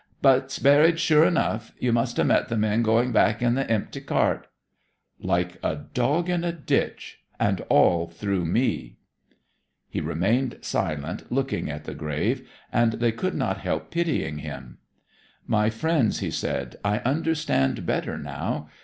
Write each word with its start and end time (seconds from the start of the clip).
But's 0.23 0.57
buried, 0.57 0.97
sure 0.99 1.23
enough. 1.25 1.73
You 1.77 1.93
must 1.93 2.17
have 2.17 2.25
met 2.25 2.49
the 2.49 2.57
men 2.57 2.81
going 2.81 3.11
back 3.11 3.39
in 3.43 3.53
the 3.53 3.69
empty 3.69 4.01
cart.' 4.01 4.47
'Like 5.19 5.57
a 5.61 5.75
dog 5.75 6.27
in 6.27 6.43
a 6.43 6.51
ditch, 6.51 7.19
and 7.39 7.61
all 7.69 8.07
through 8.07 8.43
me!' 8.45 8.97
He 9.87 10.01
remained 10.01 10.57
silent, 10.61 11.31
looking 11.31 11.69
at 11.69 11.83
the 11.83 11.93
grave, 11.93 12.49
and 12.73 12.93
they 12.93 13.11
could 13.11 13.35
not 13.35 13.57
help 13.59 13.91
pitying 13.91 14.39
him. 14.39 14.79
'My 15.45 15.69
friends,' 15.69 16.17
he 16.17 16.31
said, 16.31 16.77
'I 16.83 16.97
understand 17.05 17.85
better 17.85 18.17
now. 18.17 18.69